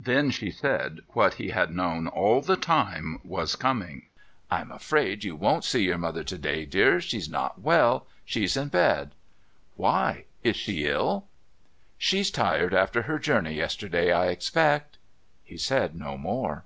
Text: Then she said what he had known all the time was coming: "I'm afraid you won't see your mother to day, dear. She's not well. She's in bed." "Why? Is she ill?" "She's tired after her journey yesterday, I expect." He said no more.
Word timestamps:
Then 0.00 0.30
she 0.30 0.50
said 0.50 1.00
what 1.08 1.34
he 1.34 1.50
had 1.50 1.70
known 1.74 2.06
all 2.08 2.40
the 2.40 2.56
time 2.56 3.20
was 3.22 3.54
coming: 3.54 4.06
"I'm 4.50 4.72
afraid 4.72 5.24
you 5.24 5.36
won't 5.36 5.62
see 5.64 5.84
your 5.84 5.98
mother 5.98 6.24
to 6.24 6.38
day, 6.38 6.64
dear. 6.64 7.02
She's 7.02 7.28
not 7.28 7.60
well. 7.60 8.06
She's 8.24 8.56
in 8.56 8.68
bed." 8.68 9.10
"Why? 9.76 10.24
Is 10.42 10.56
she 10.56 10.86
ill?" 10.86 11.26
"She's 11.98 12.30
tired 12.30 12.72
after 12.72 13.02
her 13.02 13.18
journey 13.18 13.52
yesterday, 13.52 14.10
I 14.10 14.28
expect." 14.28 14.96
He 15.44 15.58
said 15.58 15.94
no 15.96 16.16
more. 16.16 16.64